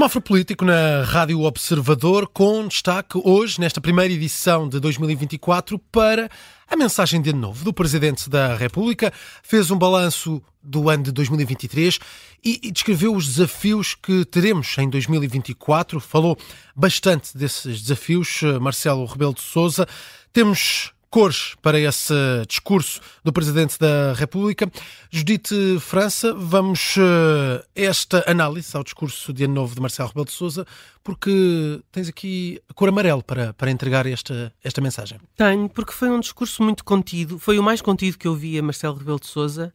Semáforo 0.00 0.24
político 0.24 0.64
na 0.64 1.04
Rádio 1.04 1.42
Observador, 1.42 2.26
com 2.26 2.66
destaque 2.66 3.20
hoje, 3.22 3.60
nesta 3.60 3.82
primeira 3.82 4.10
edição 4.10 4.66
de 4.66 4.80
2024, 4.80 5.78
para 5.78 6.30
a 6.66 6.74
mensagem 6.74 7.20
de 7.20 7.34
novo 7.34 7.62
do 7.62 7.70
Presidente 7.70 8.30
da 8.30 8.56
República. 8.56 9.12
Fez 9.42 9.70
um 9.70 9.76
balanço 9.76 10.42
do 10.62 10.88
ano 10.88 11.02
de 11.02 11.12
2023 11.12 11.98
e, 12.42 12.60
e 12.62 12.70
descreveu 12.70 13.14
os 13.14 13.26
desafios 13.26 13.94
que 13.94 14.24
teremos 14.24 14.74
em 14.78 14.88
2024. 14.88 16.00
Falou 16.00 16.34
bastante 16.74 17.36
desses 17.36 17.82
desafios, 17.82 18.40
Marcelo 18.58 19.04
Rebelo 19.04 19.34
de 19.34 19.42
Souza. 19.42 19.86
Temos 20.32 20.94
cores 21.10 21.56
para 21.60 21.78
esse 21.78 22.14
discurso 22.48 23.00
do 23.24 23.32
Presidente 23.32 23.76
da 23.78 24.12
República. 24.14 24.70
Judite 25.10 25.78
França, 25.80 26.32
vamos 26.32 26.94
eh, 26.96 27.64
esta 27.74 28.24
análise 28.30 28.76
ao 28.76 28.84
discurso 28.84 29.32
de 29.32 29.44
Ano 29.44 29.54
Novo 29.54 29.74
de 29.74 29.80
Marcelo 29.80 30.08
Rebelo 30.08 30.26
de 30.26 30.32
Sousa, 30.32 30.64
porque 31.02 31.82
tens 31.90 32.08
aqui 32.08 32.62
a 32.68 32.72
cor 32.74 32.88
amarelo 32.88 33.24
para, 33.24 33.52
para 33.54 33.72
entregar 33.72 34.06
esta, 34.06 34.54
esta 34.62 34.80
mensagem. 34.80 35.18
Tenho, 35.36 35.68
porque 35.68 35.92
foi 35.92 36.08
um 36.08 36.20
discurso 36.20 36.62
muito 36.62 36.84
contido, 36.84 37.40
foi 37.40 37.58
o 37.58 37.62
mais 37.62 37.82
contido 37.82 38.16
que 38.16 38.28
eu 38.28 38.34
vi 38.36 38.56
a 38.56 38.62
Marcelo 38.62 38.96
Rebelo 38.96 39.18
de 39.18 39.26
Sousa, 39.26 39.74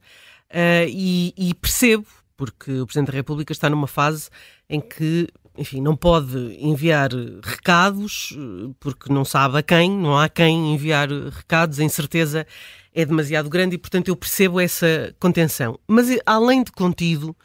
uh, 0.49 0.87
e, 0.87 1.33
e 1.37 1.53
percebo, 1.53 2.05
porque 2.37 2.79
o 2.79 2.85
Presidente 2.85 3.11
da 3.11 3.17
República 3.17 3.51
está 3.51 3.69
numa 3.69 3.87
fase 3.87 4.29
em 4.69 4.79
que 4.79 5.27
enfim, 5.57 5.81
não 5.81 5.95
pode 5.95 6.37
enviar 6.59 7.09
recados 7.43 8.37
porque 8.79 9.11
não 9.11 9.23
sabe 9.23 9.57
a 9.57 9.63
quem, 9.63 9.89
não 9.89 10.17
há 10.17 10.27
quem 10.29 10.73
enviar 10.73 11.09
recados, 11.09 11.79
a 11.79 11.83
incerteza 11.83 12.45
é 12.93 13.05
demasiado 13.05 13.49
grande 13.49 13.75
e, 13.75 13.77
portanto, 13.77 14.07
eu 14.07 14.15
percebo 14.15 14.59
essa 14.59 15.13
contenção. 15.19 15.77
Mas, 15.87 16.07
além 16.25 16.63
de 16.63 16.71
contido, 16.71 17.35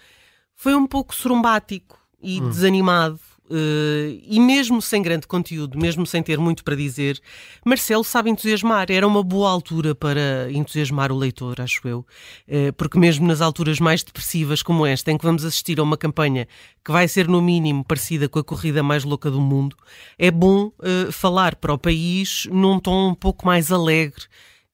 foi 0.55 0.75
um 0.75 0.87
pouco 0.87 1.15
sorumbático 1.15 1.99
e 2.23 2.41
hum. 2.41 2.49
desanimado 2.49 3.19
Uh, 3.51 4.21
e 4.23 4.39
mesmo 4.39 4.81
sem 4.81 5.03
grande 5.03 5.27
conteúdo, 5.27 5.77
mesmo 5.77 6.07
sem 6.07 6.23
ter 6.23 6.39
muito 6.39 6.63
para 6.63 6.77
dizer, 6.77 7.21
Marcelo 7.65 8.05
sabe 8.05 8.31
entusiasmar. 8.31 8.93
Era 8.93 9.07
uma 9.07 9.25
boa 9.25 9.51
altura 9.51 9.93
para 9.93 10.51
entusiasmar 10.53 11.11
o 11.11 11.17
leitor, 11.17 11.61
acho 11.61 11.87
eu. 11.89 12.07
Uh, 12.47 12.73
porque 12.77 12.97
mesmo 12.97 13.27
nas 13.27 13.41
alturas 13.41 13.81
mais 13.81 14.05
depressivas 14.05 14.63
como 14.63 14.87
esta, 14.87 15.11
em 15.11 15.19
que 15.19 15.25
vamos 15.25 15.45
assistir 15.45 15.81
a 15.81 15.83
uma 15.83 15.97
campanha 15.97 16.47
que 16.85 16.93
vai 16.93 17.09
ser 17.09 17.27
no 17.27 17.43
mínimo 17.43 17.85
parecida 17.85 18.29
com 18.29 18.39
a 18.39 18.45
corrida 18.45 18.85
mais 18.85 19.03
louca 19.03 19.29
do 19.29 19.41
mundo, 19.41 19.77
é 20.17 20.31
bom 20.31 20.67
uh, 20.67 21.11
falar 21.11 21.57
para 21.57 21.75
o 21.75 21.79
país 21.79 22.47
num 22.53 22.79
tom 22.79 23.09
um 23.09 23.15
pouco 23.15 23.45
mais 23.45 23.73
alegre 23.73 24.27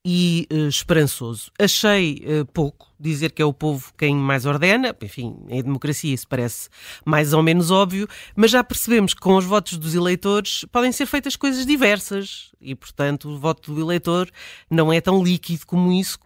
e 0.09 0.47
uh, 0.49 0.69
esperançoso. 0.69 1.51
Achei 1.59 2.23
uh, 2.25 2.45
pouco 2.45 2.87
dizer 2.97 3.33
que 3.33 3.41
é 3.41 3.45
o 3.45 3.51
povo 3.51 3.91
quem 3.97 4.15
mais 4.15 4.45
ordena, 4.45 4.95
enfim, 5.01 5.35
em 5.49 5.61
democracia 5.61 6.13
isso 6.13 6.25
parece 6.25 6.69
mais 7.03 7.33
ou 7.33 7.43
menos 7.43 7.71
óbvio, 7.71 8.07
mas 8.33 8.51
já 8.51 8.63
percebemos 8.63 9.13
que 9.13 9.19
com 9.19 9.35
os 9.35 9.43
votos 9.43 9.77
dos 9.77 9.93
eleitores 9.93 10.63
podem 10.71 10.93
ser 10.93 11.07
feitas 11.07 11.35
coisas 11.35 11.65
diversas 11.65 12.53
e, 12.61 12.73
portanto, 12.73 13.27
o 13.27 13.37
voto 13.37 13.73
do 13.73 13.81
eleitor 13.81 14.29
não 14.71 14.93
é 14.93 15.01
tão 15.01 15.21
líquido 15.21 15.67
como 15.67 15.91
isso 15.91 16.17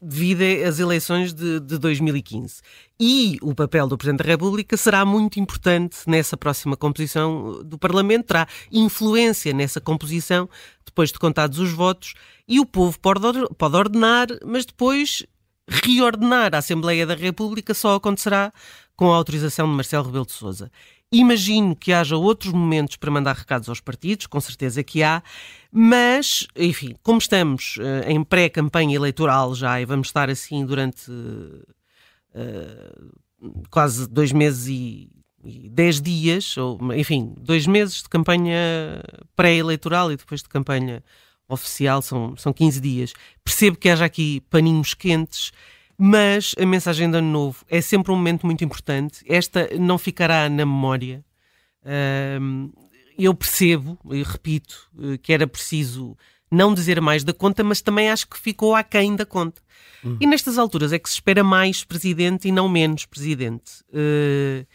devido 0.00 0.42
às 0.66 0.78
eleições 0.78 1.32
de, 1.32 1.60
de 1.60 1.78
2015. 1.78 2.60
E 2.98 3.38
o 3.42 3.54
papel 3.54 3.86
do 3.86 3.96
Presidente 3.98 4.24
da 4.24 4.30
República 4.30 4.76
será 4.76 5.04
muito 5.04 5.40
importante 5.40 5.98
nessa 6.06 6.36
próxima 6.36 6.76
composição 6.76 7.62
do 7.64 7.78
Parlamento, 7.78 8.26
terá 8.26 8.46
influência 8.70 9.52
nessa 9.52 9.80
composição 9.80 10.48
depois 10.84 11.10
de 11.10 11.18
contados 11.18 11.58
os 11.58 11.72
votos 11.72 12.14
e 12.46 12.60
o 12.60 12.66
povo 12.66 12.98
pode 13.00 13.76
ordenar, 13.76 14.28
mas 14.44 14.66
depois 14.66 15.24
reordenar 15.68 16.54
a 16.54 16.58
Assembleia 16.58 17.06
da 17.06 17.14
República 17.14 17.72
só 17.72 17.94
acontecerá 17.94 18.52
com 18.94 19.12
a 19.12 19.16
autorização 19.16 19.68
de 19.68 19.74
Marcelo 19.74 20.04
Rebelo 20.04 20.26
de 20.26 20.32
Sousa. 20.32 20.70
Imagino 21.12 21.76
que 21.76 21.92
haja 21.92 22.16
outros 22.16 22.54
momentos 22.54 22.96
para 22.96 23.10
mandar 23.10 23.36
recados 23.36 23.68
aos 23.68 23.80
partidos, 23.80 24.26
com 24.26 24.40
certeza 24.40 24.82
que 24.82 25.02
há, 25.02 25.22
mas, 25.70 26.46
enfim, 26.56 26.96
como 27.02 27.18
estamos 27.18 27.76
uh, 27.76 28.08
em 28.08 28.24
pré-campanha 28.24 28.96
eleitoral 28.96 29.54
já 29.54 29.78
e 29.78 29.84
vamos 29.84 30.08
estar 30.08 30.30
assim 30.30 30.64
durante 30.64 31.10
uh, 31.10 31.72
quase 33.70 34.08
dois 34.08 34.32
meses 34.32 34.68
e, 34.68 35.10
e 35.44 35.68
dez 35.68 36.00
dias, 36.00 36.56
ou 36.56 36.78
enfim, 36.94 37.34
dois 37.38 37.66
meses 37.66 38.02
de 38.02 38.08
campanha 38.08 38.56
pré-eleitoral 39.36 40.10
e 40.10 40.16
depois 40.16 40.42
de 40.42 40.48
campanha 40.48 41.04
oficial, 41.46 42.00
são, 42.00 42.34
são 42.38 42.54
15 42.54 42.80
dias. 42.80 43.12
Percebo 43.44 43.76
que 43.76 43.90
haja 43.90 44.06
aqui 44.06 44.40
paninhos 44.48 44.94
quentes 44.94 45.52
mas 46.04 46.52
a 46.58 46.66
mensagem 46.66 47.08
de 47.08 47.16
Ano 47.16 47.30
Novo 47.30 47.64
é 47.68 47.80
sempre 47.80 48.10
um 48.10 48.16
momento 48.16 48.44
muito 48.44 48.64
importante. 48.64 49.22
Esta 49.24 49.68
não 49.78 49.96
ficará 49.96 50.48
na 50.48 50.66
memória. 50.66 51.24
eu 53.16 53.32
percebo 53.32 53.96
e 54.10 54.20
repito 54.20 54.90
eh, 55.00 55.16
que 55.18 55.32
era 55.32 55.46
preciso 55.46 56.16
não 56.50 56.74
dizer 56.74 57.00
mais 57.00 57.22
da 57.22 57.32
conta, 57.32 57.62
mas 57.62 57.80
também 57.80 58.10
acho 58.10 58.26
que 58.26 58.36
ficou 58.36 58.74
aquém 58.74 59.14
da 59.14 59.24
conta. 59.24 59.62
Uhum. 60.02 60.16
E 60.20 60.26
nestas 60.26 60.58
alturas 60.58 60.92
é 60.92 60.98
que 60.98 61.08
se 61.08 61.14
espera 61.14 61.44
mais 61.44 61.84
presidente 61.84 62.48
e 62.48 62.52
não 62.52 62.68
menos 62.68 63.06
presidente. 63.06 63.84
Uh, 63.88 64.66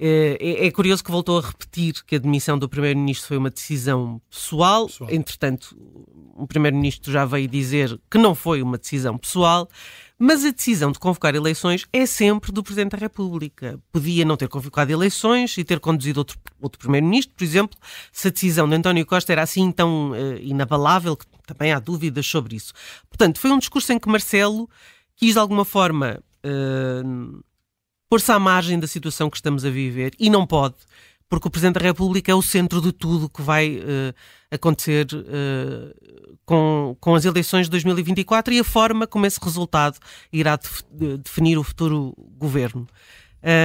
é, 0.00 0.66
é, 0.66 0.70
curioso 0.70 1.02
que 1.02 1.10
voltou 1.10 1.38
a 1.38 1.42
repetir 1.42 2.04
que 2.06 2.14
a 2.14 2.18
demissão 2.20 2.56
do 2.56 2.68
Primeiro-Ministro 2.68 3.26
foi 3.26 3.36
uma 3.36 3.50
decisão 3.50 4.22
pessoal. 4.30 4.86
pessoal. 4.86 5.10
Entretanto, 5.10 5.76
o 6.36 6.46
Primeiro-Ministro 6.46 7.10
já 7.10 7.24
veio 7.24 7.48
dizer 7.48 8.00
que 8.08 8.16
não 8.16 8.32
foi 8.32 8.62
uma 8.62 8.78
decisão 8.78 9.18
pessoal. 9.18 9.68
Mas 10.18 10.44
a 10.44 10.50
decisão 10.50 10.90
de 10.90 10.98
convocar 10.98 11.34
eleições 11.36 11.86
é 11.92 12.04
sempre 12.04 12.50
do 12.50 12.62
Presidente 12.62 12.92
da 12.92 12.98
República. 12.98 13.78
Podia 13.92 14.24
não 14.24 14.36
ter 14.36 14.48
convocado 14.48 14.90
eleições 14.90 15.56
e 15.56 15.62
ter 15.62 15.78
conduzido 15.78 16.18
outro, 16.18 16.36
outro 16.60 16.78
Primeiro-Ministro, 16.80 17.36
por 17.36 17.44
exemplo, 17.44 17.78
se 18.10 18.26
a 18.26 18.30
decisão 18.30 18.68
de 18.68 18.74
António 18.74 19.06
Costa 19.06 19.30
era 19.30 19.42
assim 19.42 19.70
tão 19.70 20.10
uh, 20.10 20.38
inabalável, 20.40 21.16
que 21.16 21.24
também 21.46 21.72
há 21.72 21.78
dúvidas 21.78 22.26
sobre 22.26 22.56
isso. 22.56 22.72
Portanto, 23.08 23.38
foi 23.38 23.52
um 23.52 23.58
discurso 23.58 23.92
em 23.92 23.98
que 23.98 24.08
Marcelo 24.08 24.68
quis 25.14 25.34
de 25.34 25.38
alguma 25.38 25.64
forma 25.64 26.20
uh, 26.44 27.44
pôr-se 28.08 28.32
à 28.32 28.40
margem 28.40 28.78
da 28.78 28.88
situação 28.88 29.30
que 29.30 29.36
estamos 29.36 29.64
a 29.64 29.70
viver 29.70 30.12
e 30.18 30.28
não 30.28 30.44
pode, 30.44 30.76
porque 31.28 31.48
o 31.48 31.50
Presidente 31.50 31.74
da 31.74 31.80
República 31.80 32.32
é 32.32 32.34
o 32.34 32.42
centro 32.42 32.80
de 32.80 32.92
tudo 32.92 33.28
que 33.28 33.42
vai 33.42 33.76
uh, 33.76 34.14
acontecer 34.50 35.06
uh, 35.12 36.38
com, 36.44 36.96
com 36.98 37.14
as 37.14 37.24
eleições 37.24 37.66
de 37.66 37.70
2024 37.70 38.54
e 38.54 38.60
a 38.60 38.64
forma 38.64 39.06
como 39.06 39.26
esse 39.26 39.38
resultado 39.42 39.98
irá 40.32 40.56
def 40.56 40.82
definir 41.18 41.58
o 41.58 41.62
futuro 41.62 42.14
governo. 42.38 42.86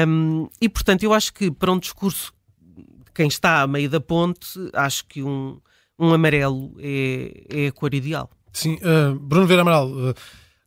Um, 0.07 0.49
e, 0.61 0.67
portanto, 0.67 1.03
eu 1.03 1.13
acho 1.13 1.33
que 1.33 1.49
para 1.49 1.71
um 1.71 1.79
discurso 1.79 2.33
de 2.59 3.11
quem 3.13 3.27
está 3.27 3.61
a 3.61 3.67
meio 3.67 3.89
da 3.89 4.01
ponte, 4.01 4.47
acho 4.73 5.05
que 5.05 5.23
um, 5.23 5.59
um 5.97 6.13
amarelo 6.13 6.75
é, 6.79 7.45
é 7.49 7.67
a 7.67 7.71
cor 7.71 7.93
ideal. 7.93 8.29
Sim, 8.51 8.75
uh, 8.75 9.17
Bruno 9.17 9.47
Vera 9.47 9.61
Amaral, 9.61 9.89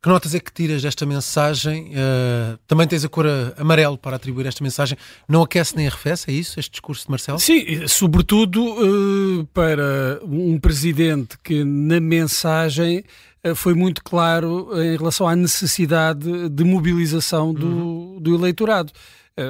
que 0.07 0.11
notas 0.11 0.37
é 0.37 0.39
que 0.39 0.53
tiras 0.53 0.83
desta 0.83 1.05
mensagem? 1.05 1.91
Uh, 1.91 2.57
também 2.69 2.87
tens 2.87 3.05
a 3.05 3.09
cor 3.09 3.27
amarelo 3.57 3.99
para 3.99 4.15
atribuir 4.15 4.47
esta 4.47 4.63
mensagem. 4.63 4.97
Não 5.29 5.43
aquece 5.43 5.75
nem 5.75 5.89
arrefece, 5.89 6.31
é 6.31 6.33
isso, 6.33 6.61
este 6.61 6.71
discurso 6.71 7.07
de 7.07 7.11
Marcelo? 7.11 7.41
Sim, 7.41 7.89
sobretudo 7.89 8.63
uh, 8.63 9.45
para 9.47 10.21
um 10.23 10.61
presidente 10.61 11.37
que 11.43 11.65
na 11.65 11.99
mensagem 11.99 13.03
uh, 13.45 13.53
foi 13.57 13.75
muito 13.75 14.01
claro 14.05 14.71
em 14.81 14.97
relação 14.97 15.27
à 15.27 15.35
necessidade 15.35 16.51
de 16.51 16.63
mobilização 16.63 17.53
do, 17.53 17.67
uhum. 17.67 18.21
do 18.21 18.33
eleitorado. 18.37 18.93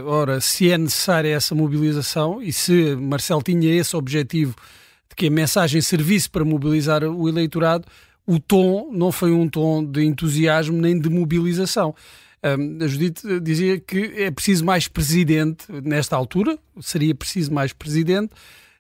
Ora, 0.07 0.41
se 0.41 0.73
é 0.73 0.79
necessária 0.79 1.29
essa 1.37 1.55
mobilização 1.55 2.43
e 2.43 2.51
se 2.51 2.97
Marcelo 2.97 3.43
tinha 3.43 3.73
esse 3.73 3.95
objetivo 3.95 4.57
de 5.09 5.15
que 5.15 5.27
a 5.27 5.31
mensagem 5.31 5.81
servisse 5.83 6.29
para 6.29 6.45
mobilizar 6.45 7.05
o 7.05 7.29
eleitorado, 7.29 7.87
o 8.27 8.41
tom 8.41 8.91
não 8.93 9.13
foi 9.13 9.33
um 9.33 9.49
tom 9.49 9.85
de 9.85 10.05
entusiasmo 10.05 10.81
nem 10.81 10.99
de 10.99 11.09
mobilização. 11.09 11.95
Um, 12.45 12.85
a 12.85 12.87
Judite 12.87 13.41
dizia 13.41 13.79
que 13.79 14.13
é 14.17 14.31
preciso 14.31 14.65
mais 14.65 14.89
presidente 14.89 15.67
nesta 15.83 16.17
altura, 16.17 16.59
seria 16.81 17.15
preciso 17.15 17.53
mais 17.53 17.73
presidente, 17.73 18.33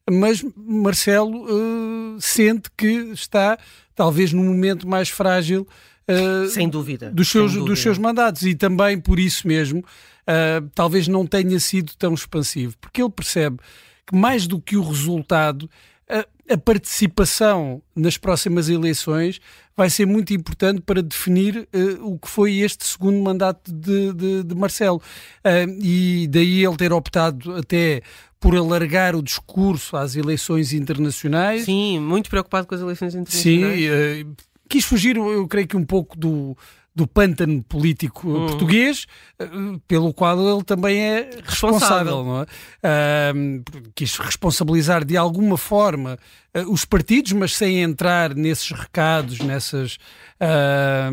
mas 0.08 0.44
Marcelo 0.56 1.44
uh, 1.44 2.20
sente 2.20 2.70
que 2.76 2.87
está 3.12 3.58
talvez 3.94 4.32
num 4.32 4.44
momento 4.44 4.87
mais 4.87 5.08
frágil 5.08 5.66
uh, 6.08 6.48
sem 6.48 6.69
dúvida 6.69 7.10
dos 7.10 7.28
seus, 7.28 7.52
dúvida. 7.52 7.70
dos 7.70 7.81
seus 7.81 7.98
mandatos 7.98 8.43
e 8.43 8.54
também 8.54 9.00
por 9.00 9.19
isso 9.19 9.48
mesmo 9.48 9.81
uh, 9.81 10.69
talvez 10.75 11.08
não 11.08 11.26
tenha 11.26 11.58
sido 11.58 11.93
tão 11.98 12.14
expansivo, 12.14 12.76
porque 12.81 13.02
ele 13.02 13.10
percebe 13.10 13.58
que 14.06 14.14
mais 14.14 14.46
do 14.46 14.60
que 14.60 14.76
o 14.76 14.82
resultado 14.82 15.69
a, 16.08 16.55
a, 16.55 16.58
participação 16.58 17.82
nas 17.94 18.17
próximas 18.17 18.69
eleições 18.69 19.41
vai 19.76 19.91
ser 19.91 20.06
muito 20.06 20.32
importante 20.32 20.81
para 20.81 21.03
definir 21.03 21.69
uh, 21.75 22.06
o 22.06 22.19
que 22.19 22.29
foi 22.29 22.58
este 22.58 22.87
segundo 22.87 23.23
mandato 23.23 23.73
de, 23.73 24.12
de, 24.12 24.43
de 24.44 24.55
Marcelo. 24.55 24.97
Uh, 25.44 25.82
e 25.82 26.29
daí 26.29 26.64
ele 26.64 26.76
ter 26.76 26.93
optado 26.93 27.55
até 27.56 28.03
por 28.38 28.56
alargar 28.56 29.17
o 29.17 29.23
discurso 29.23 29.97
às 29.97 30.14
eleições 30.14 30.73
internacionais. 30.73 31.64
Sim, 31.64 31.99
muito 31.99 32.31
preocupado 32.31 32.67
com 32.67 32.75
as 32.75 32.81
eleições 32.81 33.14
internacionais. 33.14 33.81
Sim, 33.81 34.31
uh, 34.31 34.37
quis 34.69 34.85
fugir, 34.85 35.17
eu 35.17 35.47
creio 35.49 35.67
que 35.67 35.76
um 35.76 35.85
pouco 35.85 36.17
do 36.17 36.56
do 36.96 37.06
pântano 37.06 37.62
político 37.62 38.26
hum. 38.26 38.46
português, 38.46 39.06
eh, 39.38 39.46
pelo 39.87 40.14
qual 40.14 40.40
ele 40.40 40.64
também 40.64 40.98
é 40.98 41.31
responsável, 41.44 41.44
responsável. 41.44 42.25
não 42.25 42.40
é? 42.40 43.32
Uh, 43.32 43.90
quis 43.94 44.16
responsabilizar 44.16 45.04
de 45.04 45.14
alguma 45.14 45.58
forma 45.58 46.19
uh, 46.56 46.72
os 46.72 46.87
partidos, 46.87 47.32
mas 47.32 47.54
sem 47.54 47.82
entrar 47.82 48.34
nesses 48.34 48.70
recados, 48.70 49.40
nessas, 49.40 49.98
uh, 50.40 51.12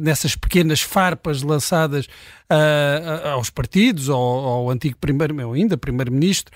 nessas 0.00 0.34
pequenas 0.34 0.80
farpas 0.80 1.42
lançadas 1.42 2.08
aos 3.32 3.48
partidos, 3.48 4.08
ao, 4.08 4.18
ao 4.18 4.70
antigo 4.70 4.96
primeiro, 5.00 5.52
ainda 5.52 5.76
primeiro-ministro, 5.76 6.52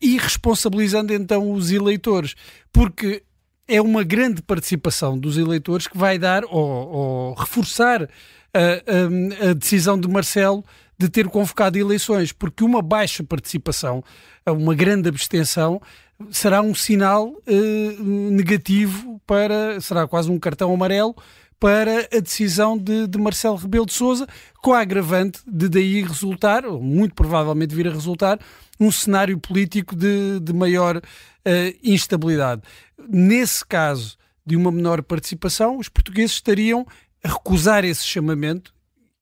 e 0.00 0.16
responsabilizando 0.16 1.12
então 1.12 1.50
os 1.50 1.72
eleitores, 1.72 2.36
porque 2.72 3.24
é 3.68 3.80
uma 3.80 4.02
grande 4.02 4.42
participação 4.42 5.18
dos 5.18 5.38
eleitores 5.38 5.86
que 5.86 5.96
vai 5.96 6.18
dar 6.18 6.44
ou, 6.44 6.52
ou 6.52 7.34
reforçar 7.34 8.08
a, 8.52 8.58
a, 8.58 9.50
a, 9.50 9.52
decisão 9.54 9.98
de 9.98 10.08
Marcelo 10.08 10.64
de 10.98 11.08
ter 11.08 11.26
convocado 11.28 11.78
eleições, 11.78 12.32
porque 12.32 12.62
uma 12.62 12.82
baixa 12.82 13.24
participação, 13.24 14.04
uma 14.46 14.74
grande 14.74 15.08
abstenção, 15.08 15.80
será 16.30 16.62
um 16.62 16.74
sinal 16.74 17.34
eh, 17.46 17.96
negativo 18.00 19.20
para, 19.26 19.80
será 19.80 20.06
quase 20.06 20.30
um 20.30 20.38
cartão 20.38 20.72
amarelo 20.72 21.16
para 21.58 22.08
a 22.12 22.20
decisão 22.20 22.76
de, 22.76 23.06
de, 23.06 23.18
Marcelo 23.18 23.56
Rebelo 23.56 23.86
de 23.86 23.92
Sousa, 23.92 24.26
com 24.60 24.72
a 24.72 24.80
agravante 24.80 25.40
de 25.46 25.68
daí 25.68 26.02
resultar, 26.02 26.66
ou 26.66 26.80
muito 26.80 27.14
provavelmente 27.14 27.74
vir 27.74 27.86
a 27.86 27.92
resultar, 27.92 28.38
um 28.80 28.90
cenário 28.90 29.38
político 29.38 29.94
de, 29.94 30.40
de 30.40 30.52
maior 30.52 31.00
uh, 31.46 31.78
instabilidade. 31.82 32.62
Nesse 33.08 33.64
caso 33.64 34.16
de 34.44 34.56
uma 34.56 34.72
menor 34.72 35.02
participação, 35.02 35.78
os 35.78 35.88
portugueses 35.88 36.32
estariam 36.32 36.86
a 37.22 37.28
recusar 37.28 37.84
esse 37.84 38.04
chamamento 38.04 38.74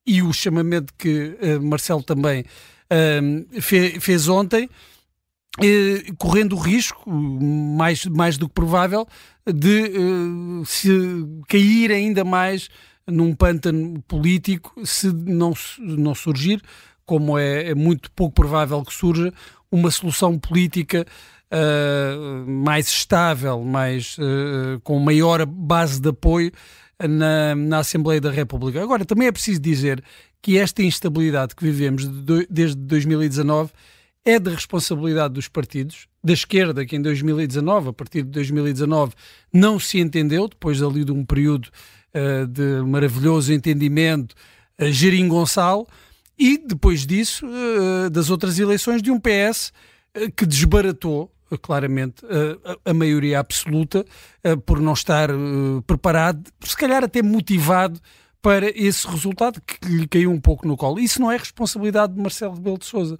e 0.06 0.22
o 0.22 0.32
chamamento 0.32 0.92
que 0.96 1.36
uh, 1.40 1.62
Marcelo 1.62 2.02
também 2.02 2.40
uh, 2.42 3.60
fe, 3.60 4.00
fez 4.00 4.28
ontem, 4.28 4.64
uh, 4.64 6.16
correndo 6.16 6.56
o 6.56 6.58
risco, 6.58 7.10
mais, 7.10 8.06
mais 8.06 8.38
do 8.38 8.48
que 8.48 8.54
provável, 8.54 9.06
de 9.46 9.92
se 10.66 10.90
cair 11.48 11.90
ainda 11.90 12.24
mais 12.24 12.68
num 13.06 13.34
pântano 13.34 14.00
político 14.02 14.86
se 14.86 15.12
não, 15.12 15.52
não 15.78 16.14
surgir, 16.14 16.62
como 17.04 17.36
é, 17.36 17.70
é 17.70 17.74
muito 17.74 18.10
pouco 18.12 18.34
provável 18.34 18.82
que 18.84 18.94
surja, 18.94 19.32
uma 19.70 19.90
solução 19.90 20.38
política 20.38 21.04
uh, 21.52 22.50
mais 22.50 22.88
estável, 22.88 23.62
mais, 23.62 24.16
uh, 24.18 24.80
com 24.82 24.98
maior 24.98 25.44
base 25.46 26.00
de 26.00 26.08
apoio 26.08 26.52
na, 27.08 27.54
na 27.54 27.78
Assembleia 27.78 28.20
da 28.20 28.30
República. 28.30 28.82
Agora, 28.82 29.04
também 29.04 29.28
é 29.28 29.32
preciso 29.32 29.60
dizer 29.60 30.02
que 30.42 30.58
esta 30.58 30.82
instabilidade 30.82 31.54
que 31.54 31.64
vivemos 31.64 32.06
de, 32.06 32.46
desde 32.50 32.76
2019 32.76 33.70
é 34.24 34.38
de 34.38 34.50
responsabilidade 34.50 35.34
dos 35.34 35.48
partidos, 35.48 36.06
da 36.22 36.32
esquerda, 36.32 36.84
que 36.84 36.96
em 36.96 37.02
2019, 37.02 37.88
a 37.88 37.92
partir 37.92 38.22
de 38.22 38.30
2019, 38.30 39.14
não 39.52 39.78
se 39.78 39.98
entendeu, 39.98 40.46
depois 40.46 40.82
ali 40.82 41.04
de 41.04 41.12
um 41.12 41.24
período 41.24 41.68
uh, 42.14 42.46
de 42.46 42.82
maravilhoso 42.86 43.52
entendimento 43.52 44.34
uh, 44.80 44.90
geringonçal, 44.92 45.86
e 46.38 46.58
depois 46.58 47.06
disso, 47.06 47.46
uh, 47.46 48.10
das 48.10 48.28
outras 48.28 48.58
eleições, 48.58 49.02
de 49.02 49.10
um 49.10 49.18
PS 49.18 49.72
uh, 50.16 50.30
que 50.36 50.44
desbaratou 50.44 51.32
claramente 51.58 52.24
a, 52.26 52.90
a, 52.90 52.94
maioria 52.94 53.40
absoluta 53.40 54.04
por 54.64 54.80
não 54.80 54.92
estar 54.92 55.28
preparado, 55.86 56.50
se 56.62 56.76
calhar 56.76 57.04
até 57.04 57.22
motivado 57.22 58.00
para 58.42 58.70
esse 58.74 59.06
resultado 59.06 59.60
que 59.60 59.86
lhe 59.86 60.08
caiu 60.08 60.30
um 60.30 60.40
pouco 60.40 60.66
no 60.66 60.76
colo. 60.76 60.98
Isso 60.98 61.20
não 61.20 61.30
é 61.30 61.36
responsabilidade 61.36 62.14
de 62.14 62.20
Marcelo 62.20 62.54
Rebelo 62.54 62.78
de 62.78 62.86
Sousa. 62.86 63.18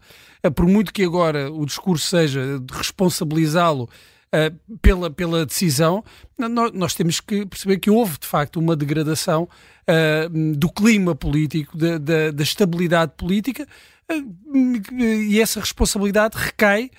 Por 0.55 0.67
muito 0.67 0.93
que 0.93 1.05
agora 1.05 1.53
o 1.53 1.67
discurso 1.67 2.07
seja 2.07 2.59
de 2.59 2.73
responsabilizá-lo 2.73 3.85
uh, 3.85 4.79
pela, 4.79 5.11
pela 5.11 5.45
decisão, 5.45 6.03
nós, 6.39 6.73
nós, 6.73 6.95
temos 6.95 7.21
que 7.21 7.45
perceber 7.45 7.79
que 7.79 7.91
houve 7.91 8.19
de 8.19 8.27
facto 8.27 8.59
uma 8.59 8.75
degradação 8.75 9.45
uh, 9.45 10.57
do 10.57 10.71
clima 10.71 11.15
político, 11.15 11.77
da, 11.77 11.99
da, 11.99 12.31
da 12.31 12.43
estabilidade 12.43 13.13
política, 13.17 13.67
uh, 14.11 14.93
e 14.99 15.39
essa 15.41 15.61
responsabilidade 15.61 16.37
recai 16.39 16.91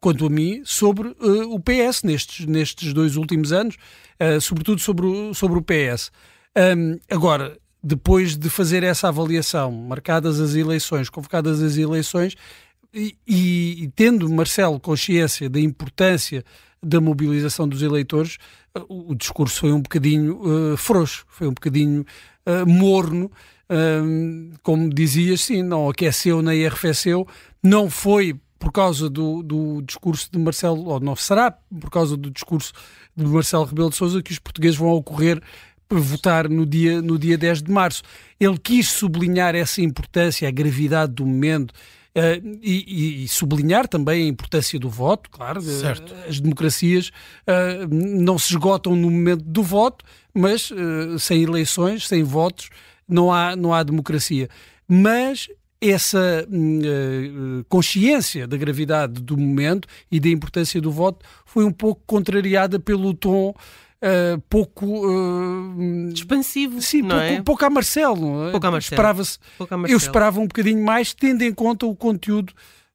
quanto 0.00 0.26
a 0.26 0.30
mim, 0.30 0.62
sobre 0.64 1.08
uh, 1.08 1.54
o 1.54 1.60
PS 1.60 2.02
nestes, 2.02 2.46
nestes 2.46 2.92
dois 2.92 3.16
últimos 3.16 3.52
anos, 3.52 3.76
uh, 4.18 4.40
sobretudo 4.40 4.80
sobre 4.80 5.06
o, 5.06 5.34
sobre 5.34 5.58
o 5.58 5.62
PS. 5.62 6.10
Um, 6.56 6.98
agora, 7.10 7.58
depois 7.82 8.36
de 8.36 8.48
fazer 8.48 8.82
essa 8.82 9.08
avaliação, 9.08 9.70
marcadas 9.70 10.40
as 10.40 10.54
eleições, 10.54 11.10
convocadas 11.10 11.62
as 11.62 11.76
eleições, 11.76 12.34
e, 12.92 13.16
e, 13.26 13.84
e 13.84 13.88
tendo 13.88 14.28
Marcelo 14.28 14.80
consciência 14.80 15.48
da 15.48 15.60
importância 15.60 16.44
da 16.82 17.00
mobilização 17.00 17.68
dos 17.68 17.82
eleitores, 17.82 18.38
o, 18.88 19.12
o 19.12 19.14
discurso 19.14 19.60
foi 19.60 19.72
um 19.72 19.82
bocadinho 19.82 20.72
uh, 20.72 20.76
frouxo, 20.76 21.24
foi 21.28 21.46
um 21.46 21.52
bocadinho 21.52 22.04
uh, 22.46 22.66
morno, 22.66 23.30
como 24.64 24.90
dizias, 24.90 25.42
sim, 25.42 25.62
não 25.62 25.88
aqueceu 25.88 26.42
nem 26.42 26.66
arrefeceu, 26.66 27.24
não 27.62 27.88
foi 27.88 28.34
por 28.60 28.70
causa 28.70 29.08
do, 29.08 29.42
do 29.42 29.80
discurso 29.80 30.28
de 30.30 30.38
Marcelo, 30.38 30.86
ou 30.86 31.00
não 31.00 31.16
será 31.16 31.50
por 31.50 31.90
causa 31.90 32.14
do 32.14 32.30
discurso 32.30 32.74
de 33.16 33.24
Marcelo 33.24 33.64
Rebelo 33.64 33.88
de 33.88 33.96
Sousa 33.96 34.22
que 34.22 34.30
os 34.30 34.38
portugueses 34.38 34.76
vão 34.76 34.90
ocorrer 34.90 35.42
votar 35.90 36.48
no 36.48 36.64
dia, 36.64 37.02
no 37.02 37.18
dia 37.18 37.36
10 37.36 37.62
de 37.62 37.72
março. 37.72 38.02
Ele 38.38 38.58
quis 38.58 38.88
sublinhar 38.88 39.56
essa 39.56 39.80
importância, 39.80 40.46
a 40.46 40.50
gravidade 40.50 41.14
do 41.14 41.26
momento. 41.26 41.72
Uh, 42.10 42.58
e, 42.60 43.22
e, 43.22 43.28
sublinhar 43.28 43.86
também 43.86 44.24
a 44.24 44.26
importância 44.26 44.80
do 44.80 44.90
voto, 44.90 45.30
claro, 45.30 45.62
certo. 45.62 46.12
as 46.28 46.40
democracias 46.40 47.12
uh, 47.46 47.86
não 47.88 48.36
se 48.36 48.50
esgotam 48.50 48.96
no 48.96 49.08
momento 49.08 49.44
do 49.44 49.62
voto, 49.62 50.04
mas 50.34 50.72
uh, 50.72 51.16
sem 51.20 51.44
eleições, 51.44 52.08
sem 52.08 52.24
votos, 52.24 52.68
não 53.08 53.32
há, 53.32 53.54
não 53.54 53.72
há 53.72 53.84
democracia. 53.84 54.48
Mas 54.88 55.48
essa 55.80 56.46
uh, 56.46 57.64
consciência 57.68 58.46
da 58.46 58.56
gravidade 58.56 59.20
do 59.22 59.36
momento 59.36 59.88
e 60.10 60.20
da 60.20 60.28
importância 60.28 60.80
do 60.80 60.90
voto 60.90 61.24
foi 61.46 61.64
um 61.64 61.72
pouco 61.72 62.02
contrariada 62.06 62.78
pelo 62.78 63.14
tom 63.14 63.50
uh, 63.50 64.40
pouco 64.48 64.86
uh, 64.86 66.12
expansivo. 66.12 66.82
Sim, 66.82 67.02
pouco, 67.02 67.22
é? 67.22 67.42
pouco 67.42 67.64
a 67.64 67.70
Marcelo. 67.70 68.48
É? 68.48 68.50
Pouco 68.50 68.66
a 68.66 68.70
Marcelo. 68.70 68.94
Esperava 68.94 69.22
pouco 69.56 69.74
a 69.74 69.76
Marcelo. 69.78 69.94
Eu 69.94 69.98
esperava 69.98 70.40
um 70.40 70.46
bocadinho 70.46 70.84
mais, 70.84 71.14
tendo 71.14 71.42
em 71.42 71.52
conta 71.52 71.86
o 71.86 71.96
conteúdo 71.96 72.52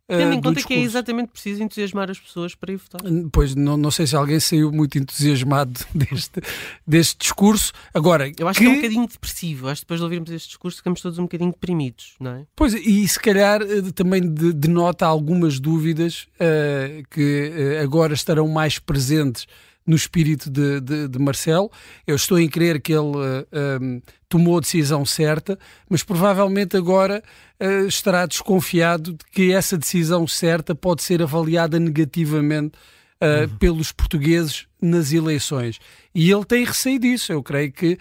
Tendo 0.08 0.34
em 0.34 0.36
conta 0.36 0.56
discurso. 0.56 0.68
que 0.68 0.74
é 0.76 0.80
exatamente 0.80 1.32
preciso 1.32 1.64
entusiasmar 1.64 2.12
as 2.12 2.20
pessoas 2.20 2.54
para 2.54 2.72
ir 2.72 2.78
votar. 2.78 3.02
Pois, 3.32 3.56
não, 3.56 3.76
não 3.76 3.90
sei 3.90 4.06
se 4.06 4.16
alguém 4.16 4.40
saiu 4.40 4.72
muito 4.72 5.00
entusiasmado 5.00 5.80
deste, 5.94 6.42
deste 6.86 7.18
discurso. 7.18 7.74
Agora, 7.92 8.32
Eu 8.38 8.48
acho 8.48 8.60
que... 8.60 8.66
que... 8.66 8.72
é 8.72 8.74
um 8.74 8.76
bocadinho 8.76 9.08
depressivo. 9.08 9.68
Acho 9.68 9.82
que 9.82 9.86
depois 9.86 10.00
de 10.00 10.04
ouvirmos 10.04 10.30
este 10.30 10.50
discurso 10.50 10.78
ficamos 10.78 11.02
todos 11.02 11.18
um 11.18 11.24
bocadinho 11.24 11.52
deprimidos, 11.52 12.14
não 12.20 12.32
é? 12.32 12.46
Pois, 12.56 12.74
e 12.74 13.08
se 13.08 13.20
calhar 13.20 13.62
eh, 13.64 13.82
também 13.96 14.22
denota 14.22 15.08
algumas 15.08 15.60
dúvidas 15.60 16.28
uh, 16.36 17.04
que 17.10 17.52
uh, 17.80 17.84
agora 17.84 18.14
estarão 18.14 18.48
mais 18.48 18.78
presentes 18.78 19.48
no 19.86 19.96
espírito 19.96 20.50
de, 20.50 20.82
de, 20.82 21.08
de, 21.08 21.20
Marcelo. 21.20 21.72
Eu 22.08 22.16
estou 22.16 22.40
em 22.40 22.50
crer 22.50 22.82
que 22.82 22.92
ele 22.92 23.18
uh, 23.18 23.48
eh, 23.52 23.80
um, 23.80 24.02
tomou 24.28 24.58
a 24.58 24.62
decisão 24.62 25.06
certa, 25.06 25.60
mas 25.88 26.02
provavelmente 26.04 26.76
agora 26.76 27.24
uh, 27.60 27.88
estará 27.88 28.26
desconfiado 28.26 29.14
de 29.14 29.26
que 29.32 29.54
essa 29.54 29.78
decisão 29.78 30.28
certa 30.28 30.74
pode 30.74 31.04
ser 31.04 31.22
avaliada 31.22 31.80
negativamente 31.80 32.78
uh, 33.22 33.44
uhum. 33.44 33.58
pelos 33.58 33.92
portugueses 33.92 34.66
nas 34.82 35.12
eleições. 35.14 35.80
E 36.14 36.32
ele 36.32 36.46
tem 36.46 36.64
receio 36.64 37.00
disso. 37.00 37.32
Eu 37.32 37.44
creio 37.44 37.72
que 37.72 37.98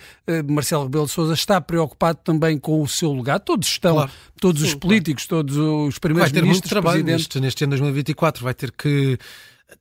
Marcelo 0.47 0.85
Rebelo 0.85 1.07
de 1.07 1.13
Sousa 1.13 1.33
está 1.33 1.61
preocupado 1.61 2.19
também 2.23 2.59
com 2.59 2.81
o 2.81 2.87
seu 2.87 3.11
lugar. 3.11 3.41
Todos 3.41 3.67
estão, 3.67 3.95
claro. 3.95 4.11
todos 4.39 4.63
Sim, 4.63 4.69
os 4.69 4.75
políticos, 4.75 5.27
claro. 5.27 5.45
todos 5.45 5.57
os 5.57 5.99
primeiros 5.99 6.31
vai 6.31 6.35
ter 6.35 6.43
ministros, 6.43 6.71
muito 6.71 6.83
trabalho 6.83 7.03
neste, 7.03 7.41
neste 7.41 7.65
ano 7.65 7.71
2024. 7.71 8.45
Vai 8.45 8.55
ter 8.55 8.71
que 8.71 9.19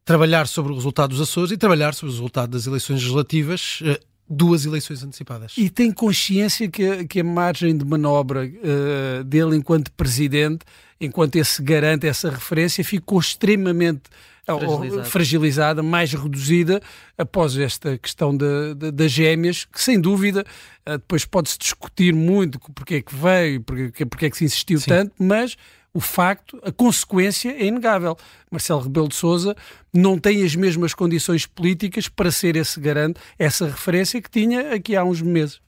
trabalhar 0.05 0.47
sobre 0.47 0.71
o 0.71 0.75
resultado 0.75 1.11
dos 1.11 1.21
Açores 1.21 1.51
e 1.51 1.57
trabalhar 1.57 1.93
sobre 1.93 2.11
o 2.11 2.15
resultado 2.15 2.51
das 2.51 2.65
eleições 2.67 3.01
legislativas, 3.01 3.79
eh, 3.83 3.99
duas 4.27 4.65
eleições 4.65 5.03
antecipadas. 5.03 5.53
E 5.57 5.69
tem 5.69 5.91
consciência 5.91 6.69
que, 6.69 6.85
a, 6.85 7.05
que 7.05 7.19
a 7.19 7.23
margem 7.23 7.75
de 7.77 7.85
manobra 7.85 8.45
uh, 8.45 9.23
dele 9.23 9.55
enquanto 9.55 9.91
presidente, 9.91 10.65
enquanto 10.99 11.35
esse 11.35 11.61
garante, 11.61 12.07
essa 12.07 12.29
referência, 12.29 12.83
ficou 12.83 13.19
extremamente 13.19 14.03
fragilizada, 14.45 15.05
fragilizada 15.05 15.83
mais 15.83 16.13
reduzida 16.13 16.81
após 17.17 17.57
esta 17.57 17.97
questão 17.97 18.35
de, 18.35 18.75
de, 18.75 18.91
das 18.91 19.11
gêmeas, 19.11 19.65
que 19.65 19.81
sem 19.81 19.99
dúvida 19.99 20.45
uh, 20.87 20.97
depois 20.97 21.25
pode-se 21.25 21.57
discutir 21.57 22.13
muito 22.13 22.59
porque 22.73 22.95
é 22.95 23.01
que 23.01 23.15
veio, 23.15 23.61
porque, 23.61 24.05
porque 24.05 24.25
é 24.25 24.29
que 24.29 24.37
se 24.37 24.45
insistiu 24.45 24.79
Sim. 24.79 24.89
tanto, 24.89 25.13
mas 25.19 25.55
o 25.93 25.99
facto, 25.99 26.59
a 26.63 26.71
consequência 26.71 27.51
é 27.51 27.65
inegável. 27.65 28.17
Marcelo 28.49 28.81
Rebelo 28.81 29.07
de 29.07 29.15
Sousa 29.15 29.55
não 29.93 30.17
tem 30.17 30.43
as 30.43 30.55
mesmas 30.55 30.93
condições 30.93 31.45
políticas 31.45 32.07
para 32.07 32.31
ser 32.31 32.55
esse 32.55 32.79
garante, 32.79 33.19
essa 33.37 33.65
referência 33.65 34.21
que 34.21 34.29
tinha 34.29 34.73
aqui 34.73 34.95
há 34.95 35.03
uns 35.03 35.21
meses. 35.21 35.61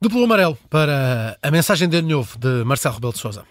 Duplo 0.00 0.24
amarelo 0.24 0.56
para 0.70 1.36
a 1.42 1.50
mensagem 1.50 1.86
de 1.86 1.98
ano 1.98 2.08
novo 2.08 2.38
de 2.38 2.64
Marcelo 2.64 2.94
Rebelo 2.94 3.12
de 3.12 3.18
Sousa. 3.18 3.44